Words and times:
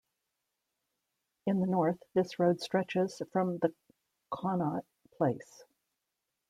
In 1.45 1.59
the 1.59 1.67
north 1.67 1.99
this 2.15 2.39
road 2.39 2.59
stretches 2.59 3.21
from 3.31 3.59
the 3.59 3.71
Connaught 4.31 4.83
Place. 5.15 5.63